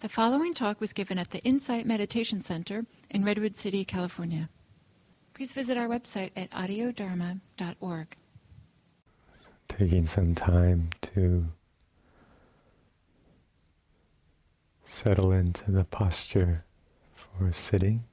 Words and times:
The 0.00 0.08
following 0.08 0.54
talk 0.54 0.80
was 0.80 0.94
given 0.94 1.18
at 1.18 1.30
the 1.30 1.40
Insight 1.40 1.84
Meditation 1.84 2.40
Center 2.40 2.86
in 3.10 3.22
Redwood 3.22 3.54
City, 3.54 3.84
California. 3.84 4.48
Please 5.34 5.52
visit 5.52 5.76
our 5.76 5.88
website 5.88 6.30
at 6.34 6.50
audiodharma.org. 6.52 8.16
Taking 9.68 10.06
some 10.06 10.34
time 10.34 10.88
to 11.02 11.48
settle 14.86 15.32
into 15.32 15.70
the 15.70 15.84
posture 15.84 16.64
for 17.14 17.52
sitting. 17.52 18.04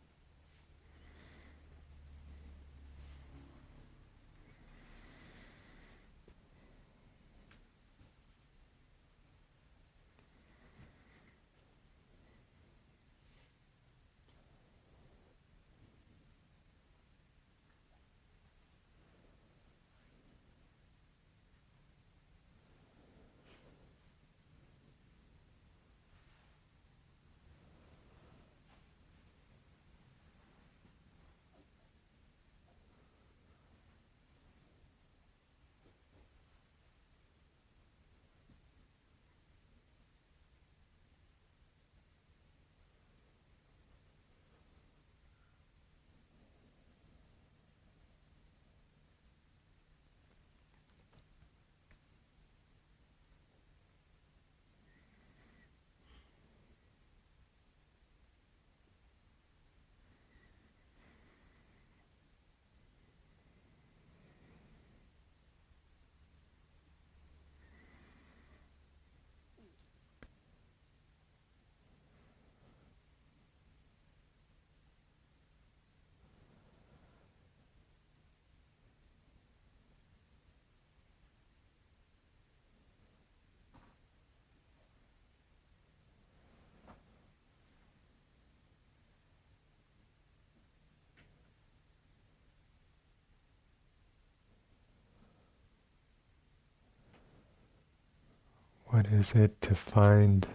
What 98.97 99.13
is 99.13 99.33
it 99.35 99.61
to 99.61 99.75
find 99.75 100.47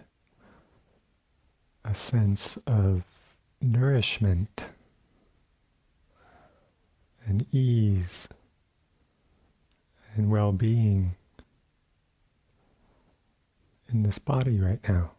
a 1.85 1.95
sense 1.95 2.57
of 2.67 3.05
nourishment 3.61 4.65
and 7.25 7.45
ease 7.53 8.27
and 10.17 10.29
well 10.29 10.51
being 10.51 11.15
in 13.87 14.03
this 14.03 14.17
body 14.17 14.59
right 14.59 14.81
now? 14.89 15.11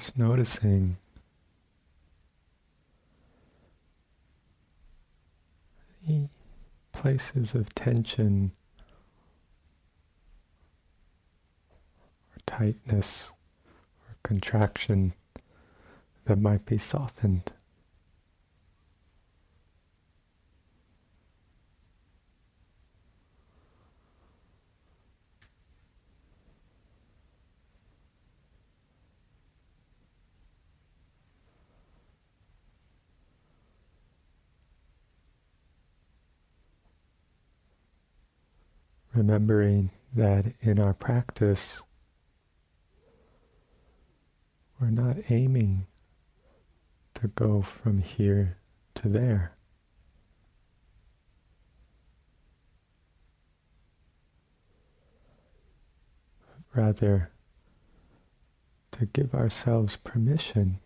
Just 0.00 0.16
noticing 0.16 0.96
any 6.08 6.30
places 6.90 7.54
of 7.54 7.74
tension 7.74 8.52
or 12.32 12.38
tightness 12.46 13.28
or 14.08 14.16
contraction 14.22 15.12
that 16.24 16.40
might 16.40 16.64
be 16.64 16.78
softened. 16.78 17.52
Remembering 39.20 39.90
that 40.14 40.46
in 40.62 40.80
our 40.80 40.94
practice, 40.94 41.82
we're 44.80 44.88
not 44.88 45.14
aiming 45.28 45.86
to 47.12 47.28
go 47.28 47.60
from 47.60 47.98
here 47.98 48.56
to 48.94 49.10
there. 49.10 49.52
But 56.46 56.80
rather, 56.80 57.30
to 58.92 59.04
give 59.04 59.34
ourselves 59.34 59.96
permission, 59.96 60.80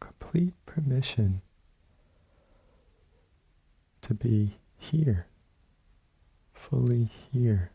complete 0.00 0.54
permission 0.66 1.40
to 4.02 4.12
be 4.12 4.56
here 4.76 5.26
fully 6.70 7.10
here. 7.32 7.70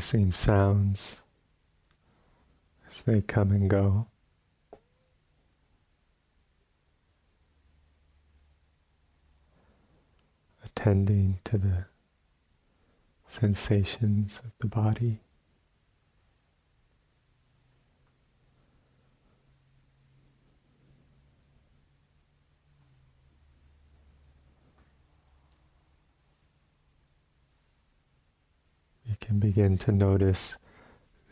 Noticing 0.00 0.32
sounds 0.32 1.20
as 2.88 3.02
they 3.02 3.20
come 3.20 3.50
and 3.50 3.68
go. 3.68 4.06
Attending 10.64 11.38
to 11.44 11.58
the 11.58 11.84
sensations 13.28 14.40
of 14.42 14.52
the 14.60 14.68
body. 14.68 15.20
You 29.06 29.16
can 29.30 29.38
begin 29.38 29.78
to 29.78 29.92
notice 29.92 30.56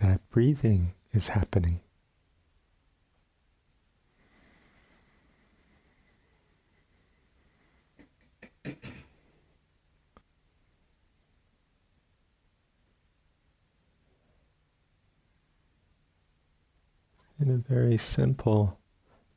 that 0.00 0.20
breathing 0.30 0.92
is 1.12 1.28
happening. 1.28 1.80
in 8.64 8.70
a 17.50 17.56
very 17.56 17.96
simple, 17.96 18.78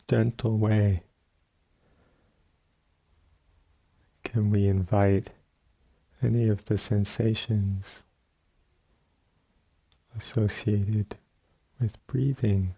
gentle 0.07 0.59
way, 0.59 1.01
can 4.23 4.51
we 4.51 4.67
invite 4.67 5.31
any 6.21 6.47
of 6.47 6.65
the 6.65 6.77
sensations 6.77 8.03
associated 10.17 11.17
with 11.79 12.05
breathing 12.07 12.75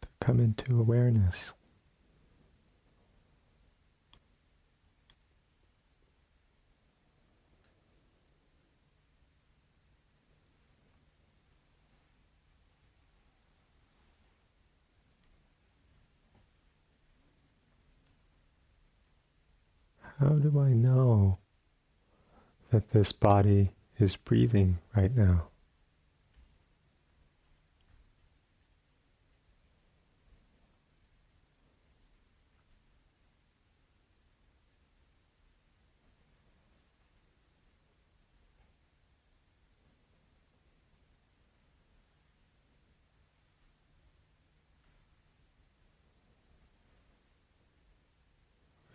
to 0.00 0.08
come 0.20 0.40
into 0.40 0.78
awareness. 0.78 1.52
How 20.20 20.28
do 20.28 20.60
I 20.60 20.72
know 20.72 21.38
that 22.70 22.92
this 22.92 23.10
body 23.10 23.72
is 23.98 24.16
breathing 24.16 24.78
right 24.96 25.14
now? 25.14 25.48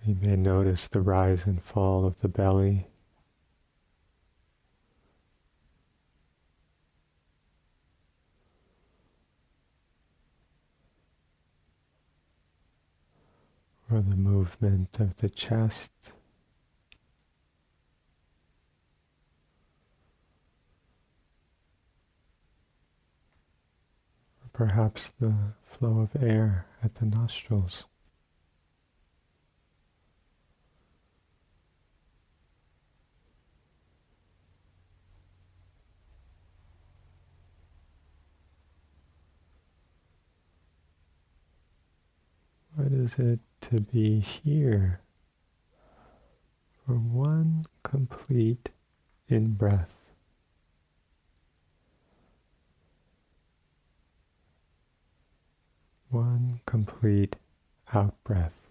You 0.08 0.16
may 0.22 0.38
notice 0.38 0.88
the 0.88 1.02
rise 1.02 1.46
and 1.46 1.62
fall 1.62 2.06
of 2.06 2.22
the 2.22 2.30
belly. 2.30 2.88
Or 13.90 14.02
the 14.02 14.18
movement 14.18 15.00
of 15.00 15.16
the 15.18 15.30
chest. 15.30 15.92
Or 24.44 24.50
perhaps 24.52 25.14
the 25.22 25.34
flow 25.66 26.02
of 26.02 26.22
air 26.22 26.66
at 26.84 26.96
the 26.96 27.06
nostrils. 27.06 27.86
What 42.76 42.92
is 42.92 43.18
it 43.18 43.40
to 43.70 43.82
be 43.82 44.20
here 44.20 45.02
for 46.86 46.94
one 46.94 47.66
complete 47.84 48.70
in 49.28 49.54
breath? 49.56 49.90
One 56.10 56.62
complete 56.66 57.36
out 57.94 58.16
breath. 58.24 58.67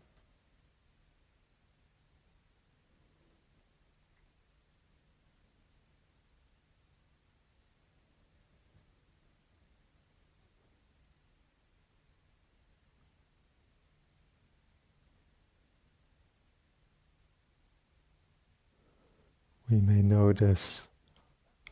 We 19.70 19.78
may 19.78 20.00
notice 20.00 20.86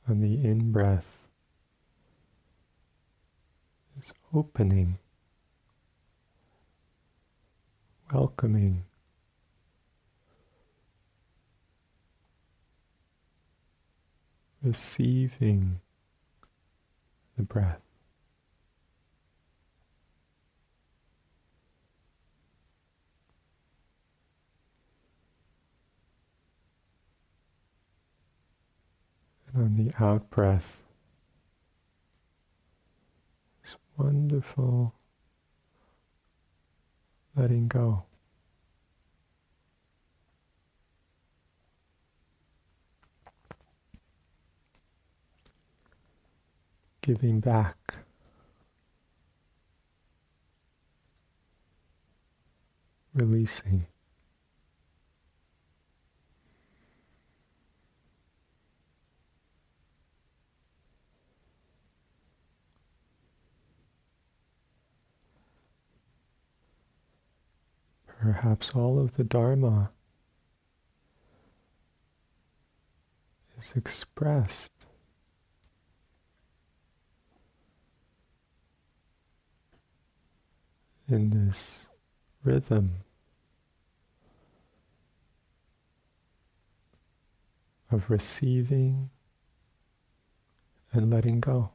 on 0.09 0.21
the 0.21 0.35
in 0.35 0.73
breath 0.73 1.07
is 4.01 4.13
opening, 4.35 4.99
welcoming, 8.13 8.83
receiving 14.63 15.81
the 17.37 17.45
breath. 17.45 17.84
On 29.57 29.77
the 29.77 29.93
out 30.05 30.31
breath. 30.31 30.79
This 33.63 33.77
wonderful 33.97 34.95
letting 37.37 37.69
go. 37.69 38.05
Giving 47.03 47.41
back. 47.41 47.99
Releasing. 53.13 53.87
Perhaps 68.65 68.77
all 68.77 68.99
of 68.99 69.17
the 69.17 69.25
Dharma 69.25 69.91
is 73.59 73.73
expressed 73.77 74.73
in 81.07 81.29
this 81.31 81.87
rhythm 82.43 82.91
of 87.91 88.09
receiving 88.09 89.11
and 90.91 91.13
letting 91.13 91.41
go. 91.41 91.71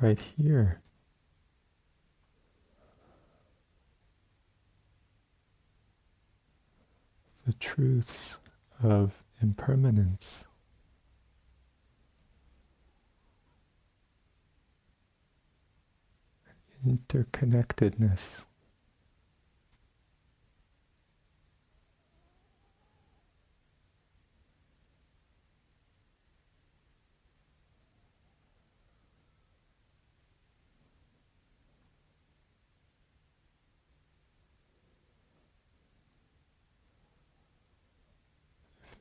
Right 0.00 0.18
here. 0.36 0.80
The 7.46 7.52
truths 7.54 8.38
of 8.82 9.12
impermanence. 9.40 10.44
Interconnectedness. 16.86 18.45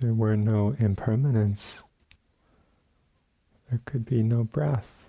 There 0.06 0.14
were 0.14 0.38
no 0.38 0.76
impermanence, 0.78 1.82
there 3.72 3.82
could 3.86 4.06
be 4.06 4.22
no 4.22 4.44
breath, 4.44 5.08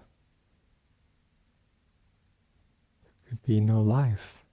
there 3.05 3.29
could 3.29 3.43
be 3.43 3.61
no 3.61 3.83
life. 3.83 4.46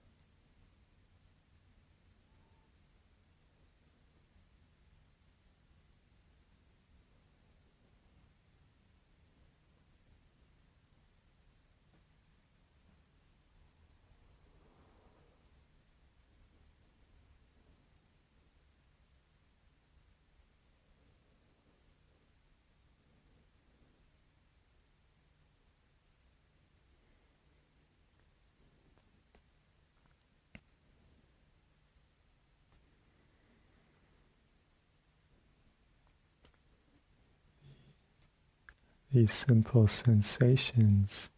These 39.14 39.32
simple 39.32 39.86
sensations 39.86 41.30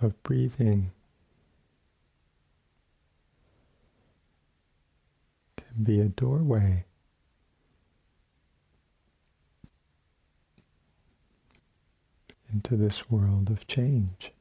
of 0.00 0.20
breathing 0.24 0.90
can 5.56 5.84
be 5.84 6.00
a 6.00 6.06
doorway 6.06 6.84
into 12.52 12.76
this 12.76 13.08
world 13.08 13.50
of 13.50 13.68
change. 13.68 14.32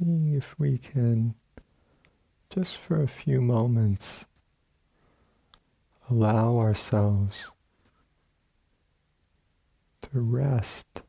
If 0.00 0.58
we 0.58 0.78
can, 0.78 1.34
just 2.50 2.76
for 2.76 3.02
a 3.02 3.08
few 3.08 3.40
moments, 3.40 4.24
allow 6.10 6.58
ourselves 6.58 7.50
to 10.02 10.20
rest 10.20 11.02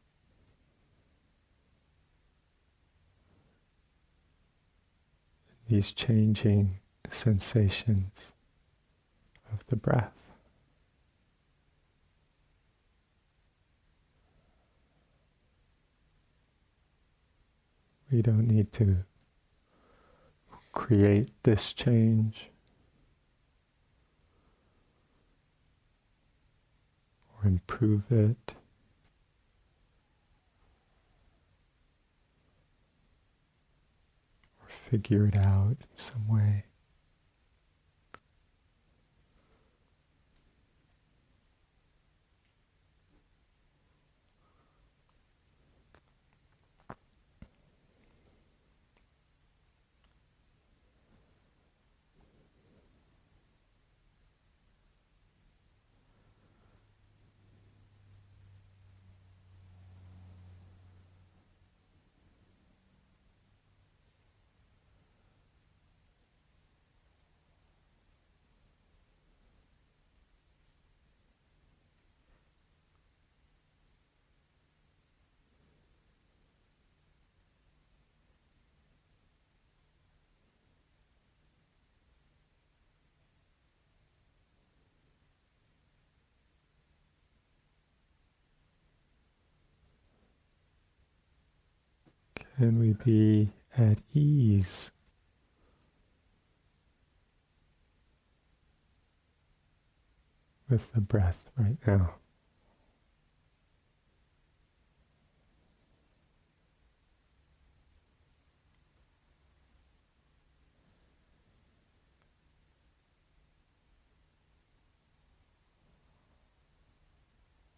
these 5.68 5.92
changing 5.92 6.80
sensations 7.10 8.34
of 9.52 9.66
the 9.68 9.76
breath. 9.76 10.25
We 18.16 18.22
don't 18.22 18.48
need 18.48 18.72
to 18.74 19.04
create 20.72 21.32
this 21.44 21.74
change 21.74 22.50
or 27.34 27.46
improve 27.46 28.10
it. 28.10 28.56
or 34.62 34.68
Figure 34.90 35.28
it 35.28 35.36
out 35.36 35.76
in 35.82 35.98
some 35.98 36.26
way. 36.30 36.64
Can 92.58 92.80
we 92.80 92.94
be 92.94 93.50
at 93.78 93.98
ease? 94.14 94.92
With 100.70 100.94
the 100.94 101.02
breath 101.02 101.50
right 101.58 101.78
now. 101.86 102.16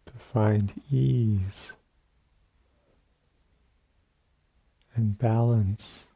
To 0.06 0.12
find 0.32 0.72
ease 0.90 1.72
and 4.98 5.16
balance 5.16 6.06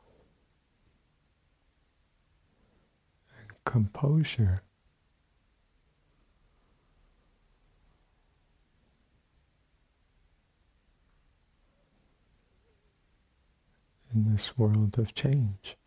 and 3.39 3.49
composure. 3.65 4.63
in 14.15 14.31
this 14.31 14.59
world 14.59 14.99
of 14.99 15.15
change. 15.15 15.79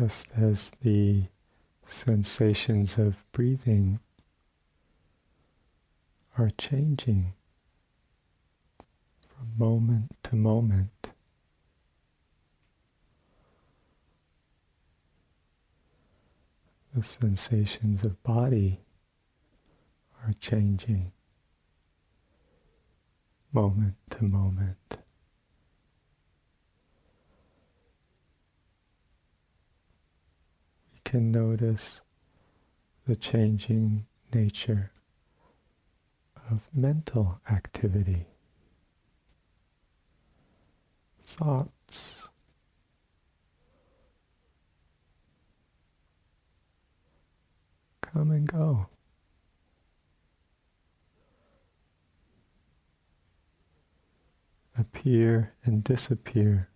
Just 0.00 0.28
as 0.34 0.72
the 0.82 1.24
sensations 1.86 2.96
of 2.96 3.22
breathing 3.32 4.00
are 6.38 6.50
changing 6.56 7.34
from 9.28 9.46
moment 9.58 10.16
to 10.22 10.34
moment. 10.36 11.10
The 16.94 17.04
sensations 17.04 18.02
of 18.06 18.22
body 18.22 18.80
are 20.24 20.32
changing 20.40 21.12
moment 23.52 23.96
to 24.12 24.24
moment. 24.24 24.96
Can 31.10 31.32
notice 31.32 32.02
the 33.04 33.16
changing 33.16 34.06
nature 34.32 34.92
of 36.48 36.60
mental 36.72 37.40
activity, 37.50 38.26
thoughts, 41.20 42.28
come 48.00 48.30
and 48.30 48.46
go. 48.46 48.86
Appear 54.78 55.54
and 55.64 55.82
disappear. 55.82 56.69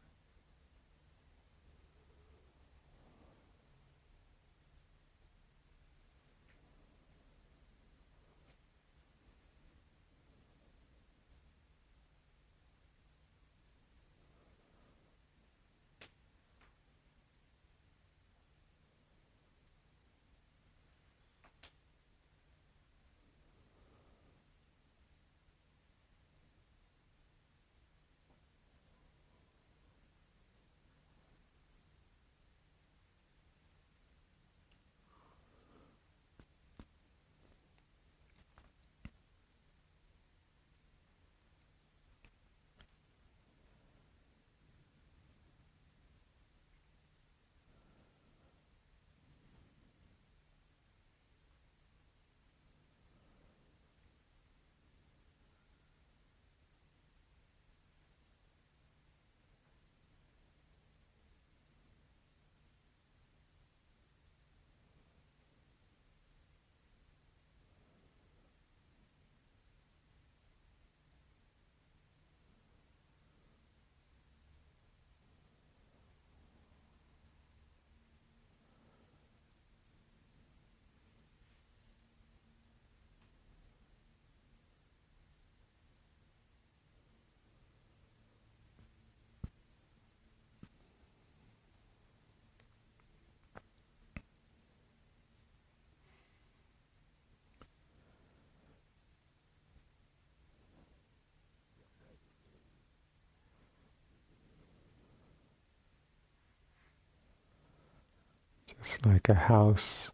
It's 108.84 108.98
like 109.06 109.30
a 109.30 109.34
house 109.34 110.10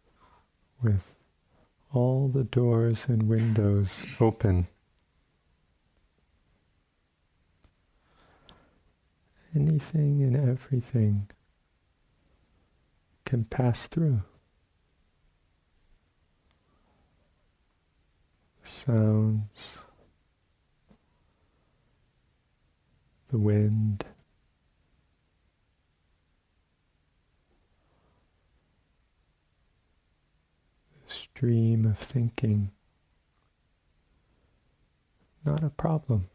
with 0.81 1.03
all 1.91 2.29
the 2.29 2.45
doors 2.45 3.07
and 3.09 3.23
windows 3.23 4.01
open. 4.17 4.67
Anything 9.53 10.23
and 10.23 10.37
everything 10.37 11.27
can 13.25 13.43
pass 13.43 13.87
through. 13.87 14.21
Sounds, 18.63 19.79
the 23.31 23.37
wind, 23.37 24.05
stream 31.41 31.87
of 31.87 31.97
thinking. 31.97 32.69
Not 35.43 35.63
a 35.63 35.71
problem. 35.71 36.29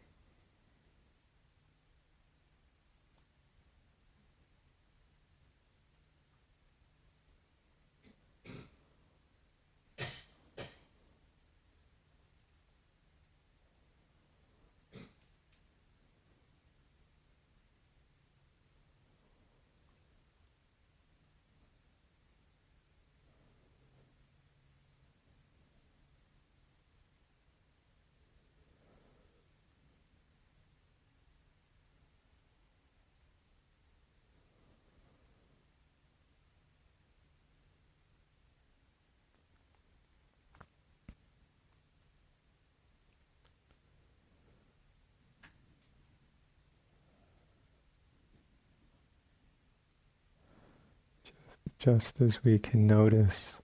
Just 51.86 52.20
as 52.20 52.42
we 52.42 52.58
can 52.58 52.84
notice 52.84 53.58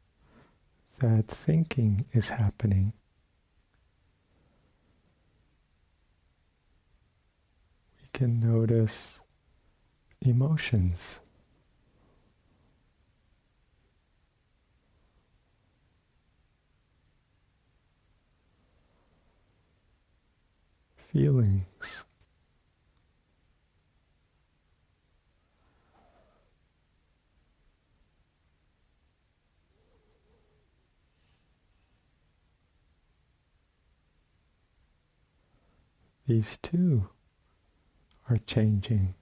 that 1.00 1.26
thinking 1.26 2.04
is 2.12 2.28
happening, 2.28 2.92
we 8.00 8.06
can 8.12 8.38
notice 8.38 9.18
emotions. 10.20 11.18
Feelings. 20.94 22.01
these 36.32 36.58
two 36.62 37.10
are 38.30 38.38
changing. 38.38 39.12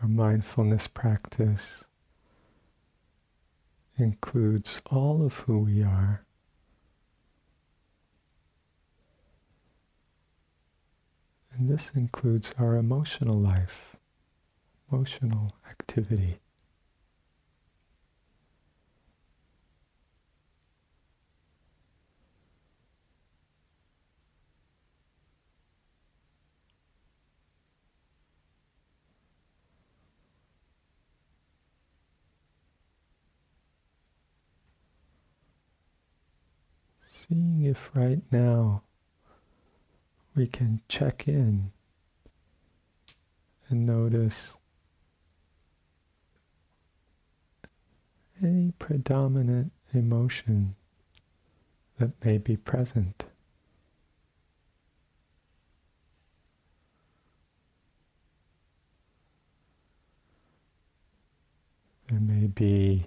Our 0.00 0.06
mindfulness 0.06 0.86
practice 0.86 1.82
includes 3.96 4.80
all 4.90 5.24
of 5.24 5.34
who 5.34 5.58
we 5.58 5.82
are. 5.82 6.24
And 11.52 11.68
this 11.68 11.92
includes 11.94 12.52
our 12.58 12.76
emotional 12.76 13.38
life, 13.38 13.96
emotional 14.90 15.52
activity. 15.70 16.40
Seeing 37.28 37.62
if 37.64 37.90
right 37.94 38.22
now 38.30 38.82
we 40.34 40.46
can 40.46 40.80
check 40.88 41.28
in 41.28 41.70
and 43.68 43.86
notice 43.86 44.52
any 48.42 48.72
predominant 48.78 49.72
emotion 49.92 50.74
that 51.98 52.12
may 52.24 52.36
be 52.36 52.56
present. 52.56 53.24
There 62.08 62.20
may 62.20 62.48
be 62.48 63.06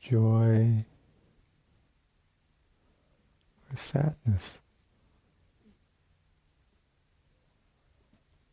joy, 0.00 0.86
sadness, 3.76 4.60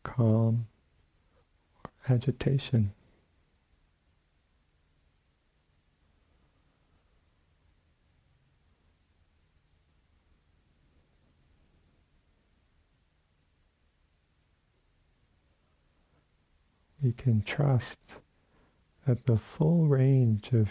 calm, 0.02 0.66
or 1.84 1.90
agitation. 2.14 2.92
We 17.02 17.12
can 17.12 17.42
trust 17.42 18.00
that 19.06 19.26
the 19.26 19.38
full 19.38 19.86
range 19.86 20.52
of 20.52 20.68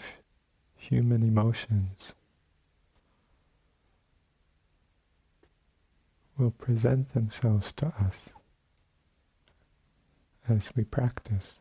human 0.75 1.23
emotions 1.23 2.13
will 6.37 6.51
present 6.51 7.13
themselves 7.13 7.71
to 7.73 7.87
us 7.99 8.29
as 10.47 10.69
we 10.75 10.83
practice. 10.83 11.53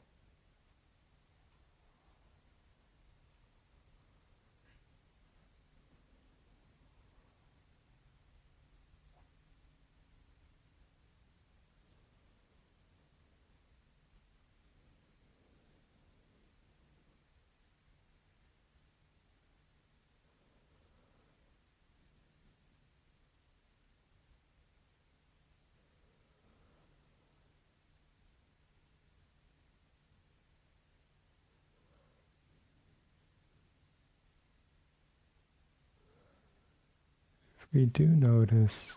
We 37.76 37.84
do 37.84 38.06
notice 38.06 38.96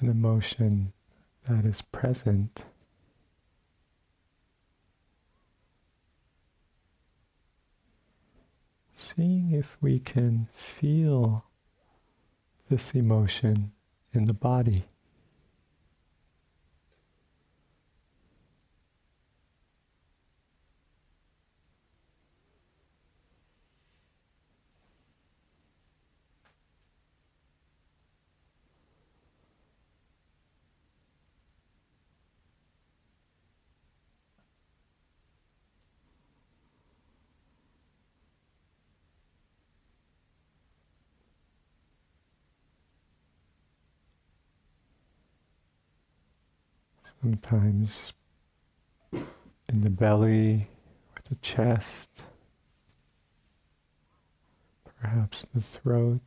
an 0.00 0.08
emotion 0.08 0.92
that 1.48 1.64
is 1.64 1.82
present, 1.82 2.64
seeing 8.96 9.52
if 9.52 9.76
we 9.80 10.00
can 10.00 10.48
feel 10.52 11.44
this 12.68 12.90
emotion 12.90 13.70
in 14.12 14.24
the 14.24 14.34
body. 14.34 14.86
Sometimes 47.22 48.12
in 49.12 49.80
the 49.82 49.90
belly 49.90 50.68
or 51.14 51.22
the 51.28 51.36
chest, 51.36 52.22
perhaps 55.00 55.46
the 55.54 55.60
throat. 55.60 56.20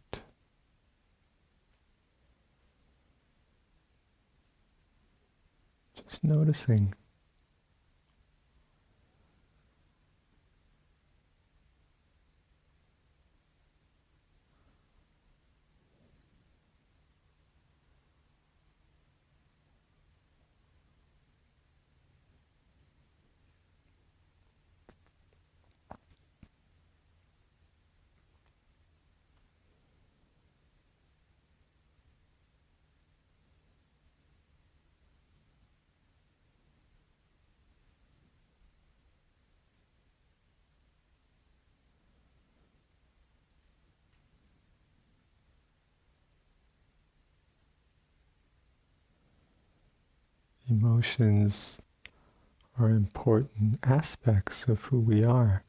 Just 5.95 6.23
noticing. 6.23 6.93
Emotions 50.67 51.79
are 52.79 52.89
important 52.89 53.77
aspects 53.83 54.67
of 54.67 54.81
who 54.85 54.99
we 54.99 55.23
are. 55.23 55.63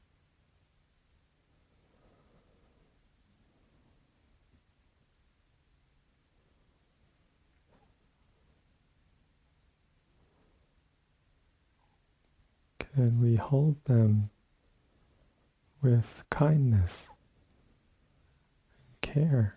Can 12.79 13.21
we 13.21 13.37
hold 13.37 13.77
them 13.85 14.31
with 15.83 16.25
kindness 16.31 17.07
and 18.79 19.01
care? 19.03 19.56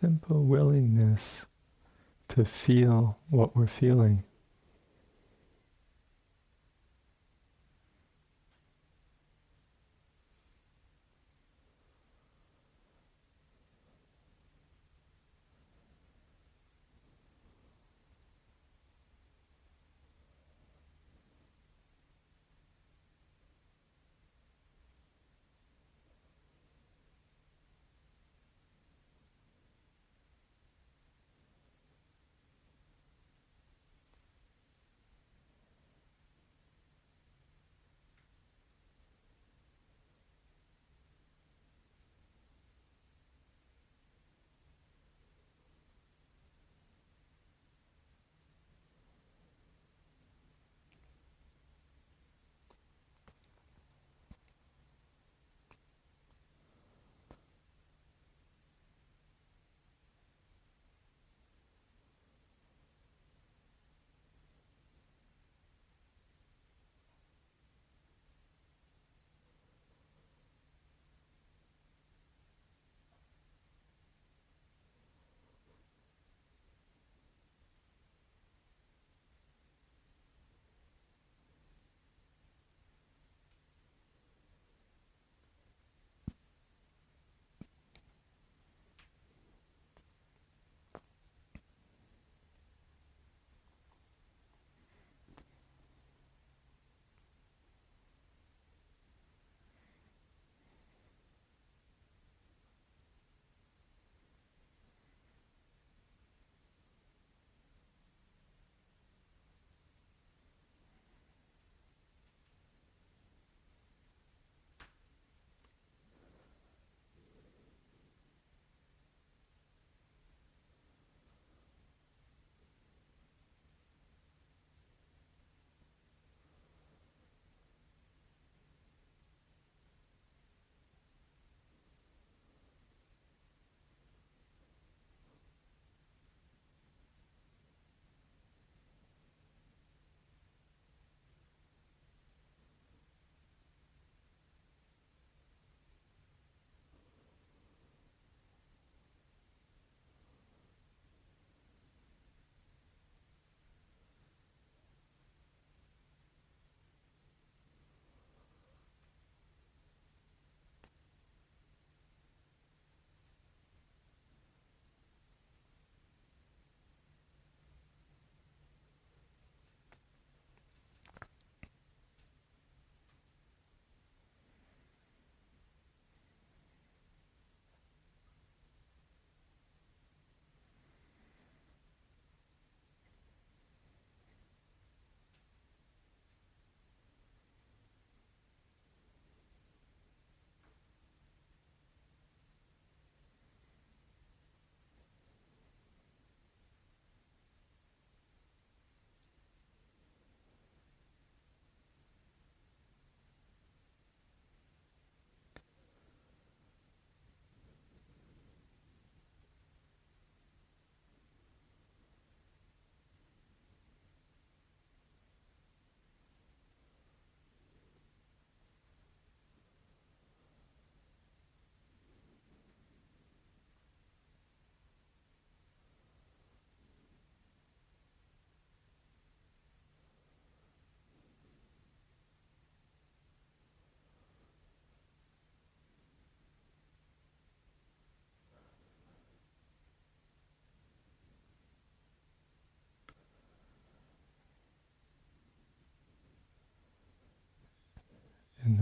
Simple 0.00 0.44
willingness 0.44 1.46
to 2.28 2.44
feel 2.44 3.16
what 3.30 3.56
we're 3.56 3.66
feeling. 3.66 4.24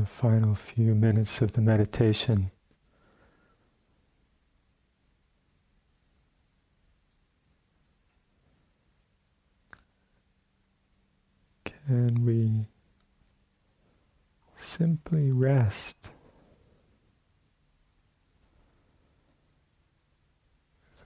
The 0.05 0.11
final 0.11 0.55
few 0.55 0.95
minutes 0.95 1.41
of 1.41 1.53
the 1.53 1.63
meditation. 1.63 2.51
Can 11.65 12.23
we 12.27 12.67
simply 14.57 15.33
rest? 15.33 15.97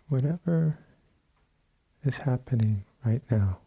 Whatever 0.09 0.81
is 2.05 2.19
happening 2.19 2.83
right 3.05 3.23
now. 3.31 3.59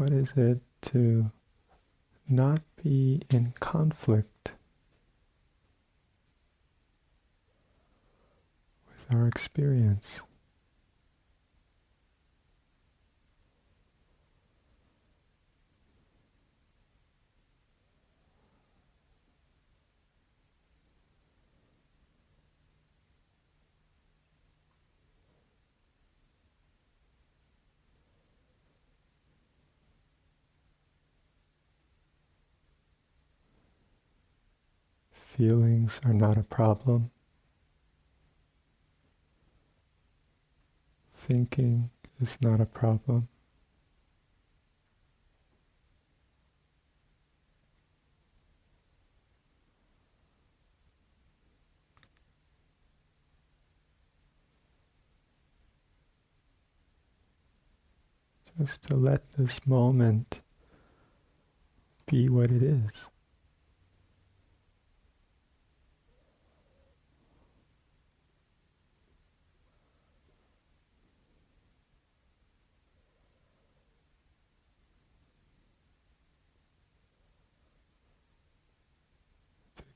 What 0.00 0.12
is 0.12 0.32
it 0.34 0.62
to 0.92 1.30
not 2.26 2.62
be 2.82 3.20
in 3.28 3.52
conflict 3.60 4.52
with 8.86 9.14
our 9.14 9.28
experience. 9.28 10.22
Feelings 35.40 36.02
are 36.04 36.12
not 36.12 36.36
a 36.36 36.42
problem. 36.42 37.10
Thinking 41.16 41.88
is 42.20 42.36
not 42.42 42.60
a 42.60 42.66
problem. 42.66 43.28
Just 58.58 58.82
to 58.88 58.94
let 58.94 59.32
this 59.38 59.66
moment 59.66 60.42
be 62.04 62.28
what 62.28 62.50
it 62.50 62.62
is. 62.62 63.06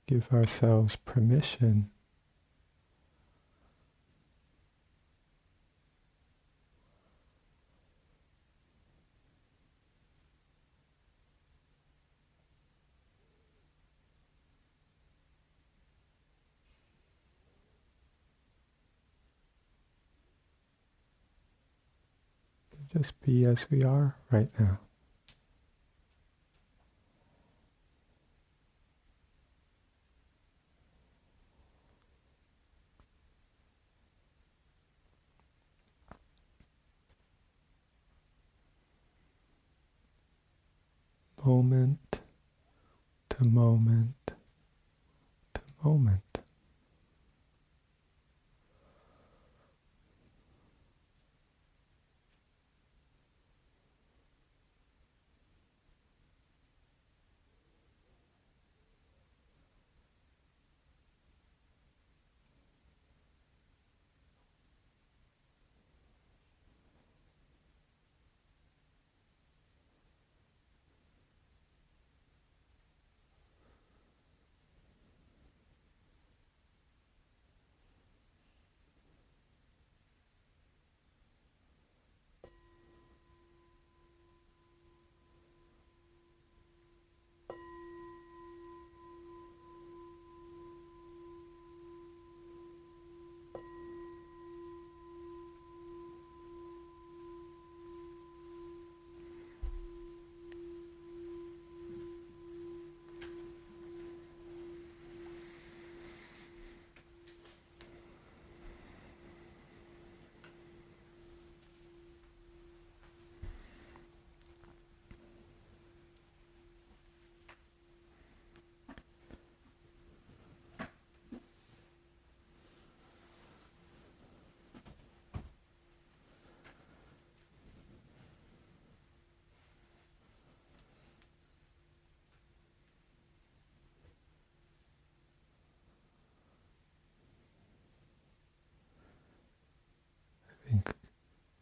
Give 0.07 0.32
ourselves 0.32 0.96
permission 0.96 1.90
just 22.94 23.20
be 23.22 23.44
as 23.44 23.68
we 23.70 23.82
are 23.82 24.14
right 24.30 24.48
now. 24.59 24.78
Moment 41.45 42.20
to 43.28 43.45
moment 43.45 44.32
to 45.53 45.61
moment. 45.82 46.43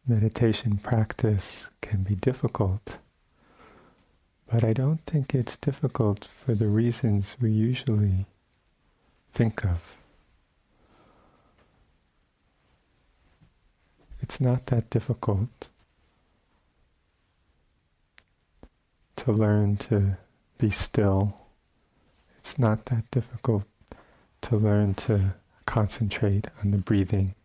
Meditation 0.07 0.77
practice 0.77 1.69
can 1.81 2.03
be 2.03 2.15
difficult, 2.15 2.97
but 4.51 4.63
I 4.63 4.73
don't 4.73 5.01
think 5.05 5.33
it's 5.33 5.55
difficult 5.57 6.27
for 6.45 6.53
the 6.53 6.67
reasons 6.67 7.35
we 7.39 7.51
usually 7.51 8.25
think 9.33 9.63
of. 9.63 9.95
It's 14.21 14.39
not 14.39 14.67
that 14.67 14.89
difficult 14.89 15.67
to 19.17 19.31
learn 19.31 19.77
to 19.77 20.17
be 20.57 20.69
still. 20.69 21.37
It's 22.39 22.59
not 22.59 22.85
that 22.85 23.09
difficult 23.11 23.63
to 24.41 24.57
learn 24.57 24.93
to 24.95 25.35
concentrate 25.65 26.47
on 26.61 26.71
the 26.71 26.77
breathing. 26.77 27.35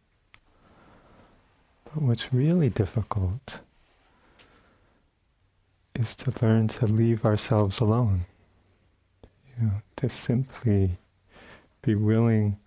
But 1.94 2.02
what's 2.02 2.32
really 2.32 2.68
difficult 2.68 3.60
is 5.94 6.14
to 6.16 6.32
learn 6.42 6.68
to 6.68 6.86
leave 6.86 7.24
ourselves 7.24 7.80
alone. 7.80 8.26
You 9.58 9.66
know, 9.66 9.72
to 9.96 10.08
simply 10.08 10.98
be 11.82 11.94
willing 11.94 12.58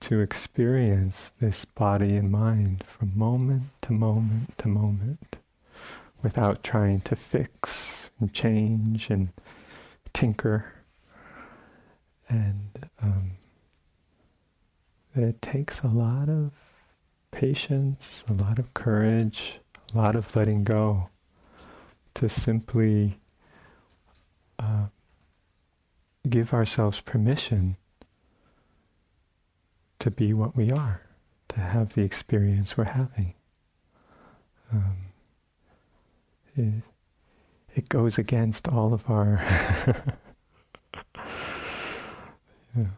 to 0.00 0.20
experience 0.20 1.32
this 1.40 1.64
body 1.64 2.16
and 2.16 2.30
mind 2.30 2.84
from 2.86 3.12
moment 3.16 3.64
to 3.82 3.92
moment 3.92 4.56
to 4.58 4.68
moment 4.68 5.36
without 6.22 6.62
trying 6.62 7.00
to 7.02 7.16
fix 7.16 8.10
and 8.20 8.32
change 8.32 9.10
and 9.10 9.30
tinker. 10.12 10.72
And 12.28 12.88
um, 13.02 13.32
that 15.14 15.24
it 15.24 15.42
takes 15.42 15.82
a 15.82 15.88
lot 15.88 16.28
of 16.28 16.52
patience, 17.30 18.24
a 18.28 18.32
lot 18.32 18.58
of 18.58 18.72
courage, 18.74 19.60
a 19.94 19.98
lot 19.98 20.16
of 20.16 20.34
letting 20.34 20.64
go 20.64 21.08
to 22.14 22.28
simply 22.28 23.18
uh, 24.58 24.86
give 26.28 26.52
ourselves 26.52 27.00
permission 27.00 27.76
to 29.98 30.10
be 30.10 30.32
what 30.32 30.56
we 30.56 30.70
are, 30.70 31.02
to 31.48 31.60
have 31.60 31.94
the 31.94 32.02
experience 32.02 32.76
we're 32.76 32.84
having. 32.84 33.34
Um, 34.72 34.96
it, 36.56 36.82
it 37.74 37.88
goes 37.88 38.18
against 38.18 38.68
all 38.68 38.92
of 38.92 39.08
our 39.08 39.42
in 42.74 42.92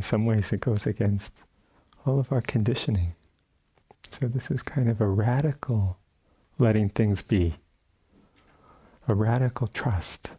some 0.00 0.26
ways 0.26 0.52
it 0.52 0.60
goes 0.60 0.86
against 0.86 1.34
all 2.06 2.18
of 2.18 2.32
our 2.32 2.40
conditioning. 2.40 3.14
So 4.24 4.28
this 4.28 4.50
is 4.50 4.62
kind 4.62 4.88
of 4.88 5.02
a 5.02 5.06
radical 5.06 5.98
letting 6.58 6.88
things 6.88 7.20
be, 7.20 7.56
a 9.06 9.14
radical 9.14 9.66
trust 9.66 10.30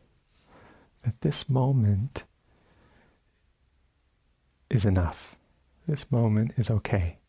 that 1.03 1.21
this 1.21 1.47
moment 1.47 2.23
is 4.71 4.85
enough. 4.85 5.35
This 5.87 6.11
moment 6.11 6.53
is 6.57 6.71
okay. 6.71 7.19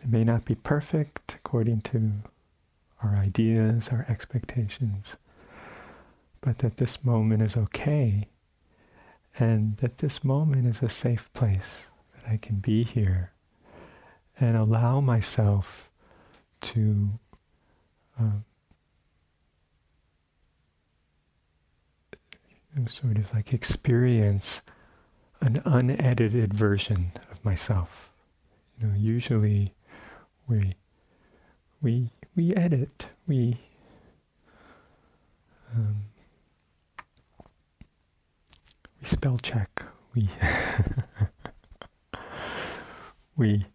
It 0.00 0.08
may 0.08 0.22
not 0.22 0.44
be 0.44 0.54
perfect 0.54 1.34
according 1.34 1.80
to 1.90 2.12
our 3.02 3.16
ideas, 3.16 3.88
our 3.90 4.06
expectations, 4.08 5.16
but 6.40 6.58
that 6.58 6.76
this 6.76 7.04
moment 7.04 7.42
is 7.42 7.56
okay 7.56 8.28
and 9.40 9.76
that 9.78 9.98
this 9.98 10.22
moment 10.22 10.68
is 10.68 10.82
a 10.82 10.88
safe 10.88 11.28
place, 11.34 11.86
that 12.14 12.30
I 12.30 12.36
can 12.36 12.60
be 12.60 12.84
here 12.84 13.31
and 14.38 14.56
allow 14.56 15.00
myself 15.00 15.90
to 16.60 17.10
um, 18.18 18.44
sort 22.88 23.18
of 23.18 23.32
like 23.34 23.52
experience 23.52 24.62
an 25.40 25.60
unedited 25.64 26.54
version 26.54 27.12
of 27.30 27.44
myself. 27.44 28.10
You 28.80 28.88
know, 28.88 28.94
usually 28.96 29.74
we 30.48 30.76
we 31.80 32.10
we 32.34 32.54
edit, 32.54 33.08
we 33.26 33.58
um, 35.74 36.02
we 39.00 39.06
spell 39.06 39.38
check, 39.38 39.82
we 40.14 40.28
we 43.36 43.66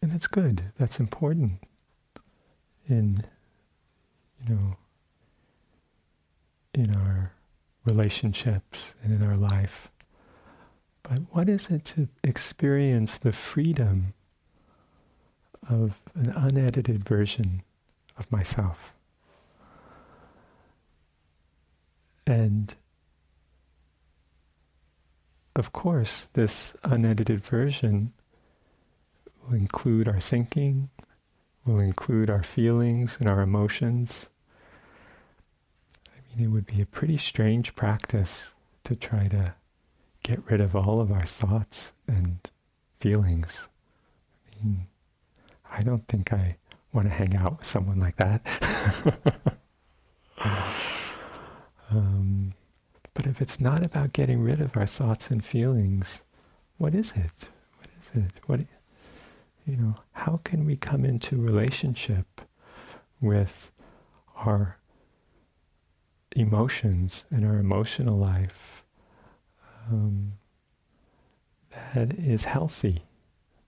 and 0.00 0.12
that's 0.12 0.26
good. 0.26 0.72
That's 0.78 1.00
important 1.00 1.62
in 2.88 3.24
you 4.46 4.54
know 4.54 4.76
in 6.74 6.94
our 6.94 7.32
relationships 7.84 8.94
and 9.02 9.12
in 9.12 9.26
our 9.26 9.36
life. 9.36 9.88
But 11.02 11.20
what 11.30 11.48
is 11.48 11.68
it 11.70 11.84
to 11.86 12.08
experience 12.22 13.16
the 13.16 13.32
freedom 13.32 14.14
of 15.68 15.96
an 16.14 16.30
unedited 16.30 17.04
version 17.04 17.62
of 18.16 18.30
myself? 18.30 18.92
And 22.26 22.74
of 25.56 25.72
course, 25.72 26.28
this 26.34 26.76
unedited 26.84 27.42
version 27.42 28.12
will 29.48 29.56
include 29.56 30.08
our 30.08 30.20
thinking, 30.20 30.90
will 31.64 31.80
include 31.80 32.30
our 32.30 32.42
feelings 32.42 33.16
and 33.18 33.28
our 33.28 33.40
emotions. 33.40 34.28
I 36.06 36.36
mean, 36.36 36.46
it 36.46 36.50
would 36.50 36.66
be 36.66 36.80
a 36.80 36.86
pretty 36.86 37.16
strange 37.16 37.74
practice 37.74 38.52
to 38.84 38.94
try 38.94 39.28
to 39.28 39.54
get 40.22 40.42
rid 40.50 40.60
of 40.60 40.76
all 40.76 41.00
of 41.00 41.10
our 41.12 41.24
thoughts 41.24 41.92
and 42.06 42.38
feelings. 43.00 43.68
I 44.46 44.64
mean, 44.64 44.86
I 45.70 45.80
don't 45.80 46.06
think 46.08 46.32
I 46.32 46.56
want 46.92 47.08
to 47.08 47.14
hang 47.14 47.36
out 47.36 47.58
with 47.58 47.66
someone 47.66 48.00
like 48.00 48.16
that. 48.16 48.42
um, 51.90 52.54
but 53.14 53.26
if 53.26 53.40
it's 53.40 53.60
not 53.60 53.84
about 53.84 54.12
getting 54.12 54.42
rid 54.42 54.60
of 54.60 54.76
our 54.76 54.86
thoughts 54.86 55.30
and 55.30 55.44
feelings, 55.44 56.20
what 56.78 56.94
is 56.94 57.12
it? 57.12 57.48
What 57.78 57.88
is 58.02 58.10
it? 58.14 58.32
What 58.46 58.60
you 59.68 59.76
know? 59.76 59.94
How 60.12 60.40
can 60.44 60.64
we 60.64 60.76
come 60.76 61.04
into 61.04 61.36
relationship 61.36 62.40
with 63.20 63.70
our 64.36 64.78
emotions 66.34 67.24
and 67.30 67.44
our 67.44 67.58
emotional 67.58 68.16
life 68.16 68.84
um, 69.90 70.32
that 71.94 72.12
is 72.18 72.44
healthy, 72.44 73.04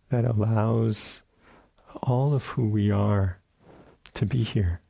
that 0.08 0.24
allows 0.24 1.22
all 2.02 2.34
of 2.34 2.44
who 2.46 2.68
we 2.68 2.90
are 2.90 3.38
to 4.14 4.26
be 4.26 4.42
here. 4.42 4.80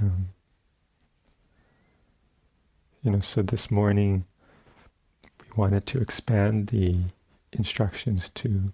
Um, 0.00 0.28
you 3.02 3.10
know, 3.10 3.20
so 3.20 3.42
this 3.42 3.70
morning 3.70 4.24
we 5.40 5.46
wanted 5.56 5.86
to 5.86 6.00
expand 6.00 6.68
the 6.68 6.96
instructions 7.52 8.30
to 8.30 8.72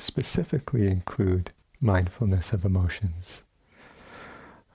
specifically 0.00 0.86
include 0.86 1.50
mindfulness 1.80 2.52
of 2.52 2.64
emotions, 2.64 3.42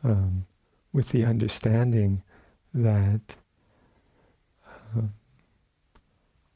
um, 0.03 0.45
with 0.91 1.09
the 1.09 1.25
understanding 1.25 2.23
that 2.73 3.35
uh, 4.67 5.01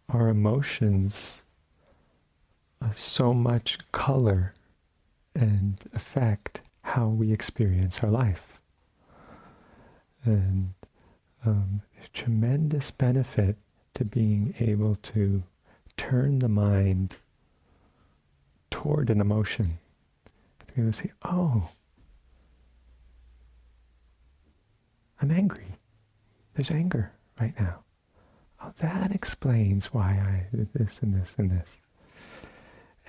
our 0.09 0.29
emotions 0.29 1.41
uh, 2.81 2.91
so 2.95 3.33
much 3.33 3.77
color 3.91 4.53
and 5.35 5.79
affect 5.93 6.61
how 6.81 7.07
we 7.07 7.31
experience 7.31 8.03
our 8.03 8.09
life. 8.09 8.59
And 10.23 10.73
um, 11.45 11.81
tremendous 12.13 12.91
benefit 12.91 13.57
to 13.93 14.05
being 14.05 14.53
able 14.59 14.95
to 14.95 15.43
turn 15.95 16.39
the 16.39 16.49
mind 16.49 17.17
toward 18.77 19.09
an 19.09 19.19
emotion. 19.19 19.79
To 20.59 20.65
be 20.67 20.81
able 20.83 20.91
to 20.91 20.97
say, 20.97 21.11
oh, 21.25 21.69
I'm 25.19 25.31
angry. 25.31 25.79
There's 26.53 26.69
anger 26.69 27.11
right 27.41 27.59
now. 27.59 27.79
Oh, 28.61 28.71
that 28.77 29.11
explains 29.11 29.87
why 29.87 30.11
I 30.11 30.55
did 30.55 30.71
this 30.73 30.99
and 31.01 31.19
this 31.19 31.33
and 31.39 31.49
this. 31.49 31.77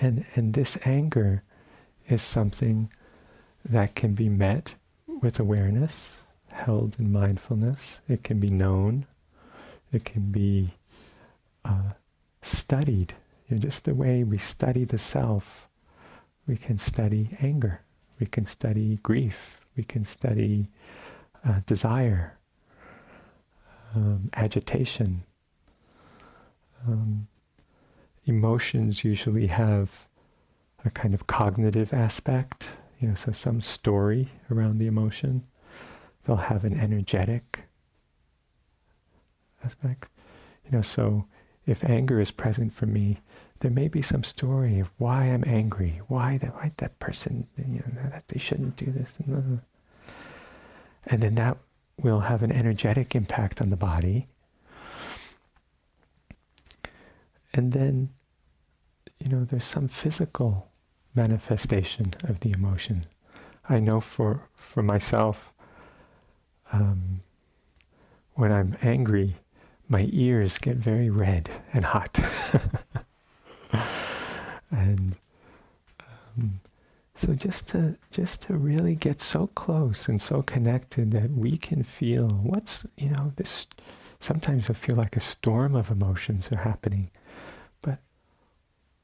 And, 0.00 0.24
and 0.34 0.54
this 0.54 0.78
anger 0.86 1.42
is 2.08 2.22
something 2.22 2.90
that 3.62 3.94
can 3.94 4.14
be 4.14 4.30
met 4.30 4.74
with 5.20 5.38
awareness, 5.38 6.20
held 6.50 6.96
in 6.98 7.12
mindfulness. 7.12 8.00
It 8.08 8.24
can 8.24 8.40
be 8.40 8.48
known. 8.48 9.04
It 9.92 10.06
can 10.06 10.32
be 10.32 10.76
uh, 11.62 11.92
studied. 12.40 13.12
You 13.48 13.56
know, 13.56 13.62
just 13.62 13.84
the 13.84 13.94
way 13.94 14.24
we 14.24 14.38
study 14.38 14.84
the 14.84 14.98
self, 14.98 15.68
we 16.46 16.56
can 16.56 16.78
study 16.78 17.36
anger. 17.40 17.80
We 18.20 18.26
can 18.26 18.46
study 18.46 18.98
grief. 19.02 19.60
We 19.76 19.84
can 19.84 20.04
study 20.04 20.68
uh, 21.46 21.60
desire, 21.66 22.36
um, 23.94 24.30
agitation. 24.34 25.22
Um, 26.86 27.28
emotions 28.26 29.04
usually 29.04 29.46
have 29.46 30.06
a 30.84 30.90
kind 30.90 31.14
of 31.14 31.26
cognitive 31.26 31.92
aspect, 31.92 32.68
you 33.00 33.08
know, 33.08 33.14
so 33.14 33.32
some 33.32 33.60
story 33.60 34.28
around 34.50 34.78
the 34.78 34.86
emotion. 34.86 35.44
They'll 36.24 36.36
have 36.36 36.64
an 36.64 36.78
energetic 36.78 37.60
aspect. 39.64 40.08
You 40.64 40.72
know, 40.72 40.82
so 40.82 41.24
if 41.68 41.84
anger 41.84 42.20
is 42.20 42.30
present 42.30 42.72
for 42.72 42.86
me, 42.86 43.18
there 43.60 43.70
may 43.70 43.88
be 43.88 44.02
some 44.02 44.24
story 44.24 44.78
of 44.78 44.90
why 44.98 45.24
I'm 45.24 45.44
angry, 45.46 46.00
why 46.08 46.38
that 46.38 46.54
why 46.54 46.72
that 46.76 46.98
person, 46.98 47.46
you 47.56 47.82
know, 47.94 48.10
that 48.10 48.28
they 48.28 48.38
shouldn't 48.38 48.76
do 48.76 48.86
this, 48.86 49.18
and 51.06 51.20
then 51.22 51.34
that 51.34 51.58
will 52.00 52.20
have 52.20 52.42
an 52.42 52.52
energetic 52.52 53.14
impact 53.14 53.60
on 53.60 53.70
the 53.70 53.76
body. 53.76 54.28
And 57.52 57.72
then 57.72 58.10
you 59.18 59.28
know, 59.28 59.44
there's 59.44 59.64
some 59.64 59.88
physical 59.88 60.68
manifestation 61.14 62.14
of 62.24 62.40
the 62.40 62.52
emotion. 62.52 63.06
I 63.68 63.78
know 63.78 64.00
for, 64.00 64.48
for 64.54 64.82
myself, 64.82 65.52
um, 66.72 67.20
when 68.34 68.54
I'm 68.54 68.74
angry, 68.82 69.36
my 69.88 70.08
ears 70.12 70.58
get 70.58 70.76
very 70.76 71.10
red 71.10 71.50
and 71.72 71.84
hot. 71.86 72.18
and 74.70 75.16
um, 76.00 76.60
so 77.14 77.34
just 77.34 77.66
to 77.68 77.96
just 78.10 78.42
to 78.42 78.54
really 78.56 78.94
get 78.94 79.20
so 79.20 79.46
close 79.48 80.08
and 80.08 80.20
so 80.22 80.42
connected 80.42 81.10
that 81.12 81.30
we 81.32 81.56
can 81.56 81.82
feel 81.82 82.28
what's 82.28 82.86
you 82.96 83.08
know 83.10 83.32
this 83.36 83.66
sometimes 84.20 84.68
I 84.70 84.74
feel 84.74 84.96
like 84.96 85.16
a 85.16 85.20
storm 85.20 85.74
of 85.74 85.90
emotions 85.90 86.50
are 86.52 86.56
happening 86.58 87.10
But 87.82 87.98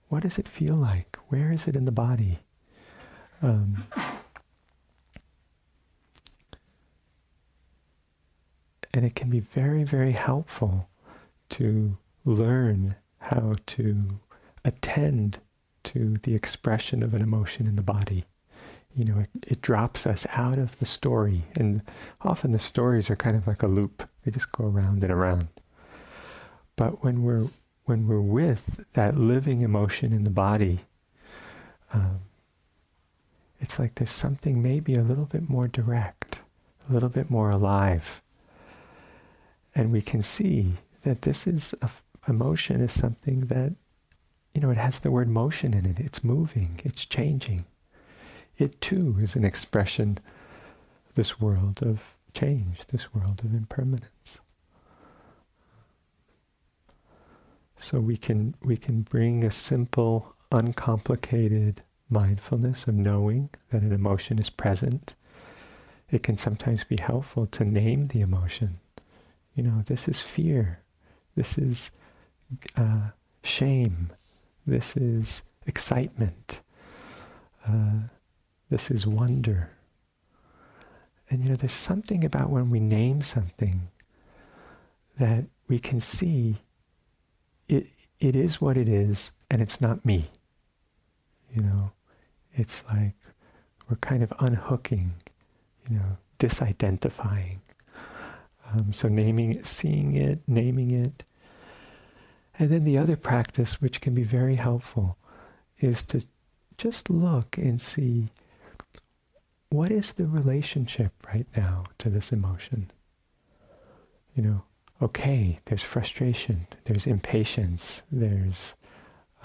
what 0.09 0.23
does 0.23 0.39
it 0.39 0.49
feel 0.49 0.75
like? 0.75 1.17
Where 1.29 1.53
is 1.53 1.67
it 1.69 1.77
in 1.77 1.85
the 1.85 1.93
body? 1.93 2.41
Um, 3.43 3.85
and 8.95 9.05
it 9.05 9.17
can 9.17 9.29
be 9.29 9.41
very, 9.41 9.83
very 9.83 10.13
helpful 10.13 10.89
to 11.49 11.99
learn 12.25 12.95
how 13.19 13.57
to 13.67 14.21
attend 14.65 15.39
to 15.83 16.17
the 16.23 16.35
expression 16.35 17.03
of 17.03 17.13
an 17.13 17.21
emotion 17.21 17.67
in 17.67 17.75
the 17.75 17.83
body. 17.83 18.25
You 18.95 19.05
know, 19.05 19.19
it, 19.19 19.31
it 19.43 19.61
drops 19.61 20.07
us 20.07 20.29
out 20.35 20.59
of 20.59 20.79
the 20.79 20.87
story, 20.87 21.43
and 21.57 21.83
often 22.23 22.53
the 22.53 22.61
stories 22.61 23.11
are 23.11 23.17
kind 23.17 23.35
of 23.35 23.49
like 23.49 23.65
a 23.65 23.67
loop. 23.67 24.09
They 24.25 24.31
just 24.31 24.53
go 24.53 24.65
around 24.65 25.03
and 25.03 25.13
around. 25.13 25.49
But 26.77 27.03
when 27.03 27.25
we're 27.25 27.49
when 27.87 28.07
we're 28.07 28.21
with 28.21 28.85
that 28.93 29.19
living 29.19 29.63
emotion 29.63 30.13
in 30.13 30.23
the 30.23 30.31
body, 30.31 30.81
um, 31.93 32.21
it's 33.61 33.81
like 33.81 33.97
there's 33.97 34.13
something 34.13 34.63
maybe 34.63 34.95
a 34.95 35.03
little 35.03 35.27
bit 35.27 35.51
more 35.51 35.67
direct, 35.67 36.39
a 36.89 36.93
little 36.93 37.09
bit 37.09 37.29
more 37.29 37.51
alive. 37.51 38.23
And 39.75 39.91
we 39.91 40.03
can 40.03 40.23
see 40.23 40.75
that 41.03 41.23
this 41.23 41.47
is 41.47 41.75
a, 41.83 41.91
emotion 42.29 42.81
is 42.81 42.93
something 42.93 43.41
that, 43.47 43.75
you 44.55 44.61
know, 44.61 44.71
it 44.71 44.77
has 44.77 45.01
the 45.01 45.11
word 45.11 45.29
motion 45.29 45.75
in 45.75 45.85
it. 45.85 45.99
It's 45.99 46.25
moving, 46.25 46.81
it's 46.85 47.05
changing. 47.05 47.65
It 48.57 48.81
too 48.81 49.17
is 49.21 49.35
an 49.35 49.45
expression 49.45 50.19
this 51.15 51.41
world 51.41 51.81
of 51.83 52.15
change, 52.35 52.81
this 52.91 53.15
world 53.15 53.41
of 53.45 53.53
impermanence. 53.55 54.41
So 57.79 58.01
we 58.01 58.17
can 58.17 58.55
we 58.63 58.77
can 58.77 59.03
bring 59.03 59.45
a 59.45 59.51
simple, 59.51 60.35
uncomplicated 60.51 61.83
mindfulness 62.09 62.87
of 62.87 62.95
knowing 62.95 63.51
that 63.71 63.83
an 63.83 63.93
emotion 63.93 64.39
is 64.39 64.51
present. 64.51 65.15
It 66.11 66.23
can 66.23 66.39
sometimes 66.39 66.85
be 66.85 66.97
helpful 67.01 67.47
to 67.47 67.65
name 67.65 68.09
the 68.09 68.21
emotion. 68.21 68.79
You 69.55 69.63
know, 69.63 69.83
this 69.87 70.09
is 70.09 70.19
fear. 70.19 70.81
This 71.37 71.59
is 71.59 71.91
uh, 72.77 73.11
shame. 73.43 74.13
This 74.67 74.97
is 74.97 75.43
excitement. 75.67 76.61
Uh, 77.67 78.09
this 78.71 78.91
is 78.91 79.07
wonder. 79.07 79.71
And 81.31 81.43
you 81.43 81.51
know, 81.51 81.57
there's 81.57 81.73
something 81.73 82.25
about 82.25 82.51
when 82.51 82.71
we 82.71 82.81
name 82.81 83.23
something 83.23 83.89
that 85.19 85.45
we 85.69 85.79
can 85.79 86.01
see 86.01 86.57
it, 87.69 87.87
it 88.21 88.37
is 88.37 88.61
what 88.61 88.77
it 88.77 88.89
is 88.89 89.31
and 89.51 89.63
it's 89.63 89.81
not 89.81 90.05
me. 90.05 90.31
You 91.55 91.63
know, 91.63 91.93
it's 92.55 92.83
like 92.93 93.15
we're 93.89 93.97
kind 93.97 94.23
of 94.23 94.33
unhooking, 94.41 95.15
you 95.89 95.97
know, 95.97 96.19
disidentifying. 96.39 97.59
Um, 98.75 98.93
so 98.93 99.09
naming 99.09 99.53
it, 99.53 99.67
seeing 99.67 100.17
it, 100.17 100.41
naming 100.47 100.91
it. 100.91 101.23
And 102.59 102.71
then 102.71 102.85
the 102.85 102.99
other 102.99 103.17
practice, 103.17 103.81
which 103.81 104.01
can 104.01 104.15
be 104.15 104.23
very 104.23 104.57
helpful, 104.57 105.17
is 105.81 106.03
to 106.05 106.25
just 106.79 107.11
look 107.11 107.57
and 107.57 107.81
see 107.81 108.29
what 109.71 109.91
is 109.91 110.13
the 110.13 110.27
relationship 110.27 111.13
right 111.27 111.47
now 111.57 111.85
to 111.99 112.09
this 112.09 112.33
emotion. 112.33 112.91
You 114.35 114.43
know, 114.43 114.63
okay, 115.03 115.61
there's 115.67 115.83
frustration, 115.83 116.67
there's 116.85 117.07
impatience, 117.07 118.03
there's 118.11 118.75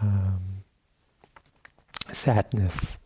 um, 0.02 0.64
sadness. 2.12 2.98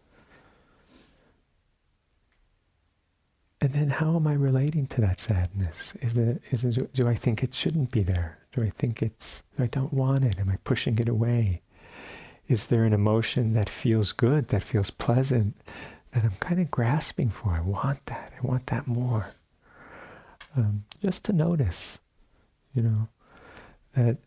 And 3.64 3.72
then 3.72 3.90
how 3.92 4.18
am 4.18 4.28
I 4.28 4.34
relating 4.34 4.88
to 4.88 5.00
that 5.00 5.22
sadness? 5.22 5.94
Is 6.02 6.18
it, 6.18 6.42
is 6.52 6.66
it, 6.66 6.92
do 6.92 7.08
I 7.08 7.16
think 7.16 7.42
it 7.42 7.54
shouldn't 7.54 7.92
be 7.92 8.04
there? 8.04 8.38
Do 8.52 8.62
I 8.62 8.70
think 8.70 9.02
it's, 9.02 9.44
I 9.58 9.68
don't 9.68 9.94
want 9.94 10.26
it? 10.26 10.38
Am 10.38 10.50
I 10.50 10.58
pushing 10.66 11.00
it 11.00 11.08
away? 11.08 11.62
Is 12.50 12.66
there 12.66 12.84
an 12.84 12.92
emotion 12.92 13.54
that 13.54 13.70
feels 13.70 14.12
good, 14.12 14.50
that 14.50 14.64
feels 14.64 14.90
pleasant, 14.90 15.56
that 16.12 16.26
I'm 16.26 16.36
kind 16.42 16.60
of 16.60 16.72
grasping 16.72 17.30
for? 17.30 17.52
I 17.52 17.62
want 17.62 18.06
that. 18.08 18.34
I 18.38 18.46
want 18.46 18.68
that 18.68 18.86
more. 18.86 19.28
Um, 20.58 20.84
just 21.02 21.24
to 21.24 21.32
notice 21.32 22.00
you 22.74 22.82
know, 22.82 23.08
that, 23.96 24.18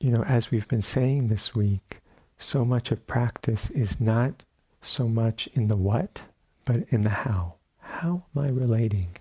you 0.00 0.10
know, 0.10 0.22
as 0.24 0.50
we've 0.50 0.68
been 0.68 0.80
saying 0.80 1.28
this 1.28 1.54
week, 1.54 2.00
so 2.38 2.64
much 2.64 2.90
of 2.90 3.06
practice 3.06 3.68
is 3.68 4.00
not 4.00 4.44
so 4.80 5.08
much 5.08 5.46
in 5.52 5.68
the 5.68 5.76
what, 5.76 6.22
but 6.64 6.84
in 6.88 7.02
the 7.02 7.10
how. 7.10 7.55
How 8.00 8.24
am 8.36 8.42
I 8.42 8.48
relating? 8.48 9.16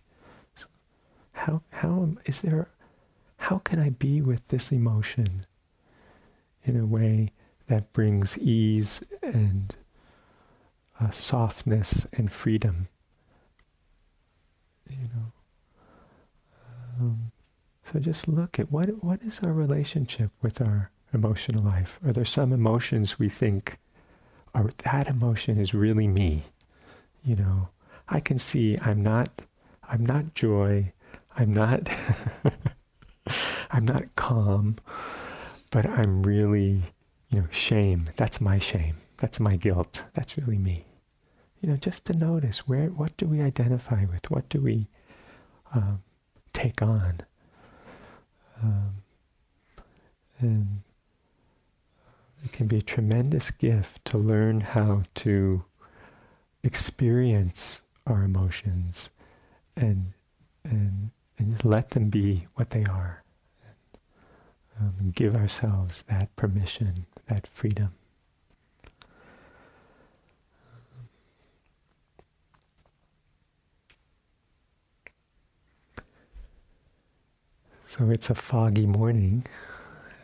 How, 1.31 1.61
how 1.69 2.09
is 2.25 2.41
there, 2.41 2.67
how 3.37 3.59
can 3.59 3.79
I 3.79 3.89
be 3.89 4.19
with 4.19 4.45
this 4.49 4.71
emotion 4.71 5.45
in 6.65 6.77
a 6.77 6.85
way 6.85 7.31
that 7.67 7.93
brings 7.93 8.37
ease 8.37 9.01
and 9.23 9.73
uh, 10.99 11.09
softness 11.09 12.05
and 12.13 12.31
freedom? 12.31 12.89
You 14.89 15.07
know, 15.15 15.31
um, 16.99 17.31
so 17.91 17.99
just 17.99 18.27
look 18.27 18.59
at 18.59 18.71
what 18.71 19.03
what 19.03 19.21
is 19.23 19.39
our 19.43 19.51
relationship 19.53 20.31
with 20.41 20.61
our 20.61 20.91
emotional 21.13 21.63
life? 21.63 21.99
Are 22.05 22.13
there 22.13 22.25
some 22.25 22.51
emotions 22.53 23.17
we 23.17 23.29
think 23.29 23.77
are 24.53 24.69
that 24.83 25.07
emotion 25.07 25.59
is 25.59 25.73
really 25.73 26.07
me? 26.07 26.45
You 27.23 27.35
know, 27.37 27.69
I 28.07 28.19
can 28.19 28.37
see 28.37 28.77
I'm 28.81 29.01
not 29.01 29.29
I'm 29.87 30.05
not 30.05 30.33
joy, 30.33 30.91
I'm 31.37 31.53
not 31.53 31.89
I'm 33.71 33.85
not 33.85 34.15
calm, 34.15 34.77
but 35.71 35.85
I'm 35.85 36.23
really, 36.23 36.83
you 37.29 37.41
know, 37.41 37.47
shame. 37.51 38.09
That's 38.15 38.39
my 38.39 38.59
shame. 38.59 38.95
That's 39.17 39.39
my 39.39 39.55
guilt. 39.55 40.03
That's 40.13 40.37
really 40.37 40.57
me. 40.57 40.85
You 41.61 41.69
know, 41.69 41.77
just 41.77 42.05
to 42.05 42.13
notice 42.13 42.67
where 42.67 42.87
what 42.87 43.17
do 43.17 43.25
we 43.27 43.41
identify 43.41 44.05
with? 44.05 44.29
What 44.29 44.47
do 44.49 44.61
we 44.61 44.87
um, 45.73 46.03
take 46.53 46.81
on? 46.81 47.21
Um, 48.61 48.95
and 50.39 50.81
it 52.43 52.51
can 52.51 52.67
be 52.67 52.77
a 52.77 52.81
tremendous 52.81 53.51
gift 53.51 54.03
to 54.05 54.17
learn 54.17 54.61
how 54.61 55.03
to 55.15 55.63
experience 56.63 57.81
our 58.05 58.23
emotions 58.23 59.09
and 59.75 60.13
and 60.63 61.11
and 61.37 61.63
let 61.65 61.91
them 61.91 62.09
be 62.09 62.47
what 62.55 62.69
they 62.69 62.83
are. 62.85 63.23
And, 63.65 63.99
um, 64.79 65.11
give 65.11 65.35
ourselves 65.35 66.03
that 66.07 66.33
permission, 66.35 67.05
that 67.27 67.47
freedom. 67.47 67.89
So 77.87 78.09
it's 78.09 78.29
a 78.29 78.35
foggy 78.35 78.85
morning, 78.85 79.45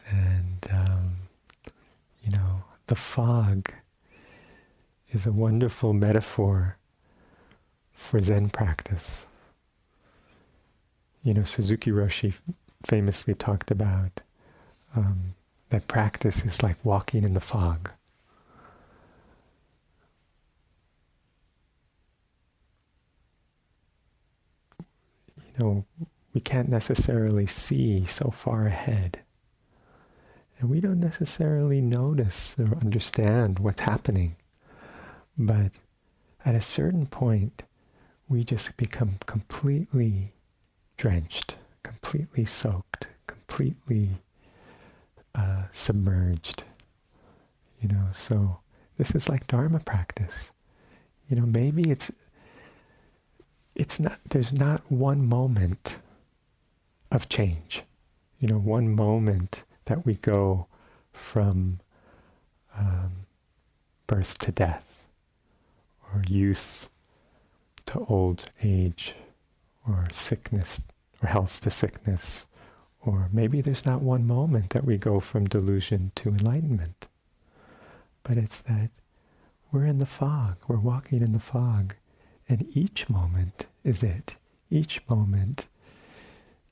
and 0.10 0.68
um, 0.72 1.12
you 2.22 2.32
know, 2.32 2.64
the 2.88 2.96
fog 2.96 3.72
is 5.12 5.26
a 5.26 5.32
wonderful 5.32 5.94
metaphor 5.94 6.78
for 8.02 8.20
Zen 8.20 8.50
practice. 8.50 9.26
You 11.24 11.34
know, 11.34 11.44
Suzuki 11.44 11.92
Roshi 11.92 12.34
famously 12.86 13.36
talked 13.36 13.72
about 13.72 14.22
um, 14.96 15.36
that 15.70 15.88
practice 15.88 16.44
is 16.44 16.64
like 16.64 16.78
walking 16.84 17.24
in 17.24 17.34
the 17.34 17.40
fog. 17.40 17.92
You 25.38 25.54
know, 25.60 25.86
we 26.34 26.42
can't 26.42 26.70
necessarily 26.70 27.46
see 27.46 28.06
so 28.06 28.32
far 28.32 28.66
ahead. 28.66 29.20
And 30.60 30.70
we 30.70 30.80
don't 30.80 31.00
necessarily 31.00 31.82
notice 31.82 32.56
or 32.60 32.78
understand 32.82 33.60
what's 33.60 33.82
happening. 33.82 34.36
But 35.38 35.72
at 36.44 36.56
a 36.56 36.62
certain 36.62 37.06
point, 37.06 37.64
we 38.32 38.46
just 38.46 38.78
become 38.78 39.18
completely 39.26 40.32
drenched, 40.96 41.56
completely 41.84 42.46
soaked, 42.46 43.08
completely 43.28 44.22
uh, 45.36 45.64
submerged. 45.74 46.64
You 47.82 47.90
know, 47.90 48.08
so 48.14 48.60
this 48.98 49.12
is 49.12 49.28
like 49.28 49.48
Dharma 49.48 49.82
practice. 49.82 50.52
You 51.28 51.36
know, 51.36 51.46
maybe 51.46 51.92
it's 51.92 52.10
it's 53.76 54.00
not 54.00 54.20
there's 54.30 54.54
not 54.54 54.90
one 54.90 55.28
moment 55.28 55.98
of 57.12 57.28
change. 57.28 57.84
You 58.40 58.48
know, 58.48 58.60
one 58.60 58.96
moment 58.96 59.64
that 59.86 60.06
we 60.06 60.16
go 60.16 60.68
from 61.12 61.82
um, 62.78 63.12
birth 64.08 64.38
to 64.38 64.54
death, 64.54 65.06
or 66.14 66.24
youth 66.30 66.88
to 67.92 68.06
old 68.08 68.44
age, 68.64 69.14
or 69.88 70.08
sickness 70.12 70.80
or 71.22 71.28
health 71.28 71.60
to 71.62 71.70
sickness, 71.70 72.46
or 73.02 73.30
maybe 73.34 73.62
there's 73.62 73.86
not 73.86 74.02
one 74.02 74.26
moment 74.26 74.70
that 74.70 74.86
we 74.86 74.98
go 74.98 75.20
from 75.20 75.46
delusion 75.48 76.12
to 76.16 76.30
enlightenment. 76.30 77.08
But 78.24 78.38
it's 78.38 78.62
that 78.62 78.92
we're 79.72 79.86
in 79.86 80.00
the 80.00 80.06
fog, 80.06 80.58
we're 80.68 80.78
walking 80.78 81.22
in 81.22 81.34
the 81.34 81.40
fog, 81.40 81.96
and 82.48 82.66
each 82.76 83.10
moment 83.10 83.66
is 83.84 84.04
it. 84.04 84.36
Each 84.70 85.02
moment 85.10 85.66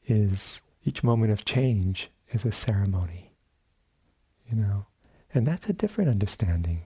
is, 0.07 0.61
each 0.85 1.03
moment 1.03 1.31
of 1.31 1.43
change 1.43 2.09
is 2.31 2.45
a 2.45 2.51
ceremony. 2.51 3.31
You 4.49 4.57
know? 4.57 4.85
And 5.33 5.45
that's 5.45 5.67
a 5.67 5.73
different 5.73 6.09
understanding. 6.09 6.83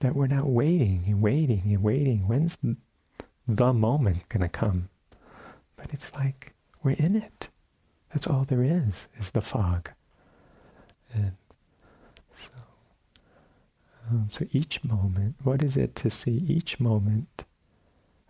That 0.00 0.14
we're 0.14 0.26
not 0.26 0.46
waiting 0.46 1.04
and 1.06 1.20
waiting 1.22 1.62
and 1.66 1.82
waiting. 1.82 2.26
When's 2.28 2.58
the 3.46 3.72
moment 3.72 4.28
going 4.28 4.42
to 4.42 4.48
come? 4.48 4.88
But 5.76 5.92
it's 5.92 6.14
like 6.14 6.54
we're 6.82 6.92
in 6.92 7.16
it. 7.16 7.48
That's 8.12 8.26
all 8.26 8.44
there 8.44 8.62
is, 8.62 9.08
is 9.18 9.30
the 9.30 9.40
fog. 9.40 9.90
And 11.12 11.32
so, 12.36 12.50
um, 14.10 14.28
so 14.30 14.46
each 14.52 14.84
moment, 14.84 15.36
what 15.42 15.62
is 15.62 15.76
it 15.76 15.94
to 15.96 16.10
see 16.10 16.44
each 16.48 16.78
moment 16.78 17.44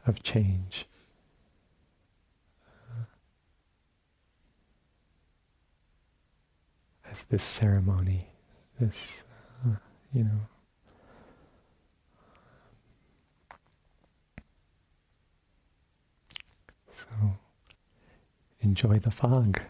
of 0.07 0.23
change? 0.23 0.87
As 7.11 7.25
this 7.29 7.45
ceremony, 7.45 8.29
this, 8.81 9.23
uh, 9.65 9.77
you 10.13 10.25
know, 10.25 10.41
enjoy 18.65 18.99
the 18.99 19.11
fog. 19.11 19.61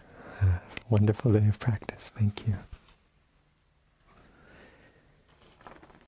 Uh, 0.41 0.59
wonderful 0.89 1.33
day 1.33 1.47
of 1.49 1.59
practice. 1.59 2.11
Thank 2.17 2.47
you. 2.47 2.55